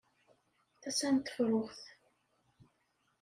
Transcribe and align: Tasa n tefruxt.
Tasa 0.81 1.09
n 1.15 1.17
tefruxt. 1.17 1.83